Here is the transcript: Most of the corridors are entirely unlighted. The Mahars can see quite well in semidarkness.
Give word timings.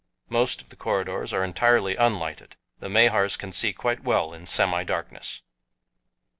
Most 0.29 0.63
of 0.63 0.69
the 0.69 0.75
corridors 0.75 1.31
are 1.31 1.43
entirely 1.43 1.95
unlighted. 1.95 2.55
The 2.79 2.89
Mahars 2.89 3.37
can 3.37 3.51
see 3.51 3.71
quite 3.71 4.03
well 4.03 4.33
in 4.33 4.45
semidarkness. 4.45 5.41